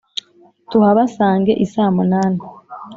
[0.69, 2.39] Tuhabasange isamunani!"